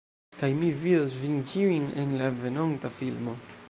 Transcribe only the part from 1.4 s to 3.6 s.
ĉiujn, en la venonta filmo